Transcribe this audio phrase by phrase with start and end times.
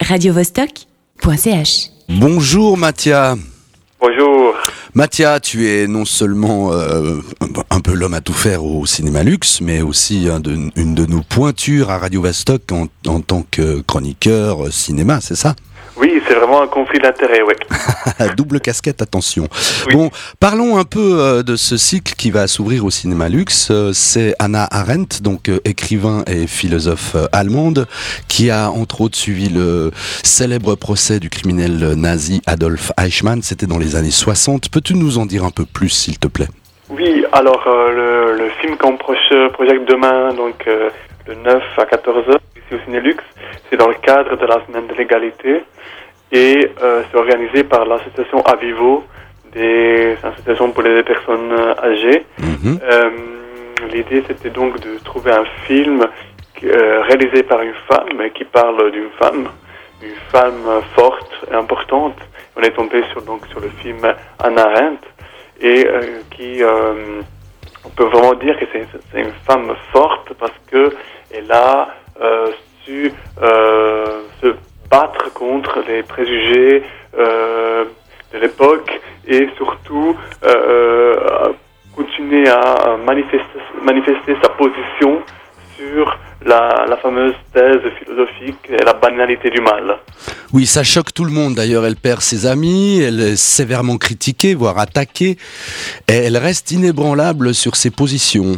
[0.00, 1.90] radiovostok.ch.
[2.08, 3.36] Bonjour Mathia.
[4.00, 4.54] Bonjour.
[4.94, 7.20] Mathia, tu es non seulement euh,
[7.70, 11.06] un peu l'homme à tout faire au cinéma luxe, mais aussi un de- une de
[11.06, 15.54] nos pointures à Radio Vostok en, en tant que chroniqueur euh, cinéma, c'est ça?
[15.98, 17.54] Oui, c'est vraiment un conflit d'intérêts, oui.
[18.36, 19.48] Double casquette, attention.
[19.86, 19.94] Oui.
[19.94, 23.68] Bon, parlons un peu euh, de ce cycle qui va s'ouvrir au cinéma luxe.
[23.70, 27.86] Euh, C'est Anna Arendt, donc euh, écrivain et philosophe allemande,
[28.28, 29.90] qui a entre autres suivi le
[30.22, 33.42] célèbre procès du criminel nazi Adolf Eichmann.
[33.42, 34.68] C'était dans les années 60.
[34.68, 36.48] Peux-tu nous en dire un peu plus, s'il te plaît?
[36.90, 40.90] Oui, alors euh, le, le film qu'on projette demain, donc euh,
[41.26, 43.16] le 9 à 14h, ici au Cinélux,
[43.68, 45.62] c'est dans le cadre de la semaine de l'égalité
[46.32, 49.04] et euh, c'est organisé par l'association Avivo,
[49.52, 52.24] des associations pour les personnes âgées.
[52.38, 52.80] Mhm.
[53.92, 56.06] L'idée, c'était donc de trouver un film
[56.62, 59.48] réalisé par une femme qui parle d'une femme,
[60.02, 62.16] une femme forte et importante.
[62.56, 64.00] On est tombé sur, donc, sur le film
[64.38, 65.06] Anna Arendt
[65.60, 67.22] et euh, qui, euh,
[67.84, 70.90] on peut vraiment dire que c'est une femme forte parce que
[71.32, 71.88] elle a
[72.20, 72.50] euh,
[72.84, 74.54] su euh, se
[74.90, 76.82] battre contre les préjugés
[77.18, 77.84] euh,
[78.32, 81.52] de l'époque et surtout euh,
[81.94, 85.22] continuer à manifester sa position
[85.76, 89.98] sur la, la fameuse thèse philosophique et la banalité du mal.
[90.52, 91.54] Oui, ça choque tout le monde.
[91.54, 95.36] D'ailleurs, elle perd ses amis, elle est sévèrement critiquée, voire attaquée.
[96.08, 98.52] Et elle reste inébranlable sur ses positions.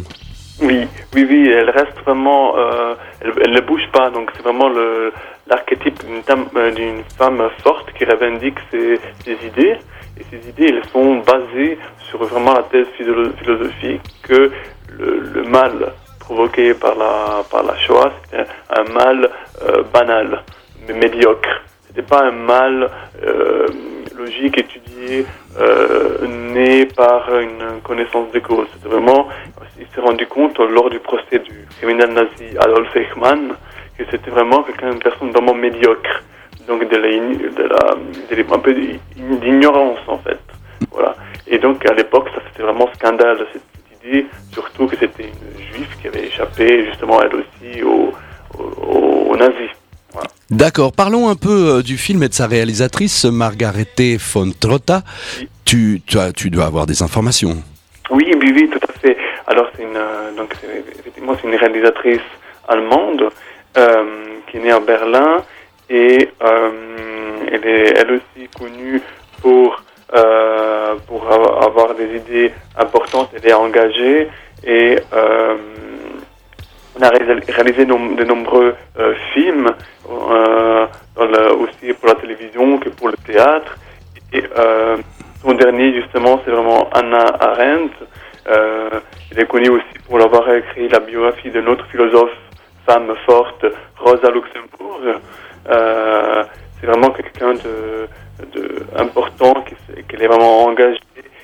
[0.61, 4.69] Oui, oui, oui, elle reste vraiment, euh, elle, elle ne bouge pas, donc c'est vraiment
[4.69, 5.11] le
[5.47, 6.21] l'archétype d'une
[6.57, 9.77] euh, d'une femme forte qui revendique ses, ses idées.
[10.19, 11.77] Et ces idées, elles sont basées
[12.09, 14.51] sur vraiment la thèse philo- philosophique que
[14.99, 15.93] le, le mal
[16.29, 19.29] provoqué par la par la Shoah, c'était un mal
[19.63, 20.43] euh, banal,
[20.87, 21.53] médiocre.
[21.87, 22.87] C'était pas un mal
[23.23, 23.65] euh,
[24.15, 25.25] logique, étudié,
[25.59, 28.67] euh, né par une connaissance des causes.
[28.73, 29.27] C'était vraiment
[29.79, 33.55] il s'est rendu compte lors du procès du criminel nazi Adolf Eichmann
[33.97, 36.23] que c'était vraiment quelqu'un, une personne vraiment médiocre,
[36.67, 37.95] donc de la,
[38.29, 38.73] de un peu
[39.41, 40.39] d'ignorance en fait,
[40.91, 41.15] voilà.
[41.47, 43.47] Et donc à l'époque, ça c'était vraiment scandale
[44.53, 48.11] surtout que c'était une juive qui avait échappé justement elle aussi aux
[48.57, 48.63] au,
[49.31, 49.71] aux nazis.
[50.49, 55.03] D'accord, parlons un peu euh, du film et de sa réalisatrice, Margarete von Trotta.
[55.39, 55.47] Oui.
[55.65, 57.55] Tu, tu, as- tu dois avoir des informations.
[58.09, 59.15] Oui, oui, oui, tout à fait.
[59.45, 60.55] Alors, c'est une, euh, donc,
[60.99, 62.27] effectivement, c'est une réalisatrice
[62.67, 63.23] allemande
[63.77, 64.03] euh,
[64.47, 65.43] qui est née à Berlin
[65.91, 66.71] et euh,
[67.51, 68.99] elle est elle aussi connue
[69.43, 69.83] pour
[70.15, 73.29] euh, pour avoir des idées importantes.
[73.35, 74.29] Elle est engagée
[74.65, 75.55] et euh,
[76.97, 79.69] on a réalisé- de nombreux euh, films
[80.09, 83.77] euh, aussi pour la télévision que pour le théâtre.
[84.31, 84.43] Et
[85.41, 87.93] son dernier, justement, c'est vraiment Anna Arendt.
[88.47, 88.89] Euh,
[89.31, 92.37] il est connu aussi pour avoir écrit la biographie de notre philosophe,
[92.85, 93.65] femme forte,
[93.97, 95.01] Rosa Luxembourg.
[96.79, 98.07] C'est vraiment quelqu'un de,
[98.53, 99.53] de important,
[100.19, 100.99] qui est vraiment engagé.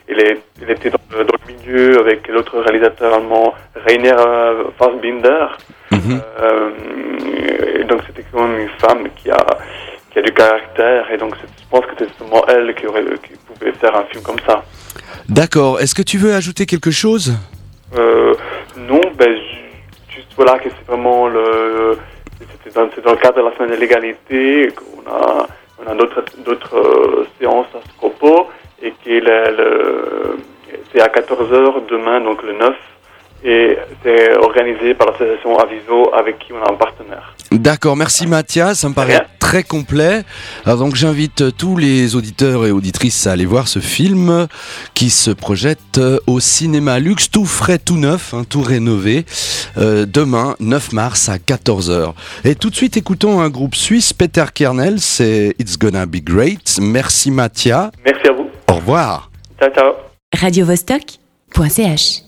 [0.07, 4.65] Il, est, il était dans le, dans le milieu avec l'autre réalisateur allemand, Rainer euh,
[4.77, 5.47] Fassbinder.
[5.91, 6.21] Mhm.
[6.41, 6.69] Euh,
[7.79, 9.43] et donc c'était quand même une femme qui a
[10.11, 13.33] qui a du caractère et donc je pense que c'est seulement elle qui aurait qui
[13.47, 14.63] pouvait faire un film comme ça.
[15.27, 17.33] D'accord, est-ce que tu veux ajouter quelque chose?
[17.97, 18.33] Euh,
[18.77, 21.97] non, ben ju- juste voilà que c'est vraiment le
[22.39, 25.47] c'était dans, le cadre de la semaine de l'égalité qu'on a
[25.83, 28.49] on a d'autres séances à ce propos
[28.85, 28.93] et
[30.93, 32.73] c'est à 14h demain donc le 9
[33.47, 37.35] et c'est organisé par l'association Aviso avec qui on a un partenaire.
[37.51, 39.25] D'accord, merci Mathias, ça me paraît Rien.
[39.39, 40.23] très complet.
[40.65, 44.47] Alors donc j'invite tous les auditeurs et auditrices à aller voir ce film
[44.95, 49.25] qui se projette au cinéma luxe, tout frais, tout neuf, hein, tout rénové,
[49.77, 52.13] euh, demain 9 mars à 14h.
[52.45, 56.79] Et tout de suite écoutons un groupe suisse, Peter Kernel, c'est It's Gonna Be Great.
[56.81, 58.44] Merci Mathia, Merci à vous.
[58.75, 59.29] Au revoir.
[59.59, 59.95] Ciao ciao.
[60.33, 62.24] radiovostok.ch